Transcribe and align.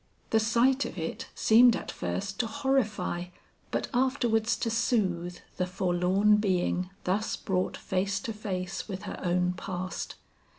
The 0.31 0.39
sight 0.39 0.83
of 0.85 0.97
it 0.97 1.27
seemed 1.35 1.75
at 1.75 1.91
first 1.91 2.39
to 2.39 2.47
horrify 2.47 3.25
but 3.69 3.87
afterwards 3.93 4.57
to 4.57 4.71
soothe 4.71 5.37
the 5.57 5.67
forlorn 5.67 6.37
being 6.37 6.89
thus 7.03 7.35
brought 7.35 7.77
face 7.77 8.19
to 8.21 8.33
face 8.33 8.87
with 8.87 9.03
her 9.03 9.19
own 9.23 9.53
past. 9.53 10.15